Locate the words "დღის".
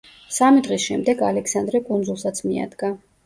0.67-0.85